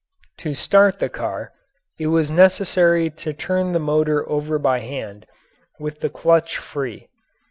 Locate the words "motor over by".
3.79-4.79